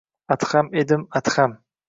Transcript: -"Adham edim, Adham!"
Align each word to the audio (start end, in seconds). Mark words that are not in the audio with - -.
-"Adham 0.35 0.71
edim, 0.83 1.05
Adham!" 1.21 1.57